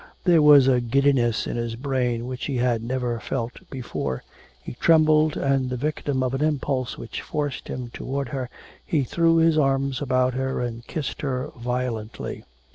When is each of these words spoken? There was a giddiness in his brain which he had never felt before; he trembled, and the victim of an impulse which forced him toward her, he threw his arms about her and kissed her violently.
There 0.23 0.41
was 0.41 0.67
a 0.67 0.81
giddiness 0.81 1.45
in 1.45 1.57
his 1.57 1.75
brain 1.75 2.25
which 2.25 2.45
he 2.45 2.57
had 2.57 2.81
never 2.81 3.19
felt 3.19 3.59
before; 3.69 4.23
he 4.63 4.73
trembled, 4.73 5.37
and 5.37 5.69
the 5.69 5.77
victim 5.77 6.23
of 6.23 6.33
an 6.33 6.41
impulse 6.43 6.97
which 6.97 7.21
forced 7.21 7.67
him 7.67 7.91
toward 7.93 8.29
her, 8.29 8.49
he 8.83 9.03
threw 9.03 9.35
his 9.35 9.59
arms 9.59 10.01
about 10.01 10.33
her 10.33 10.59
and 10.59 10.87
kissed 10.87 11.21
her 11.21 11.51
violently. 11.55 12.43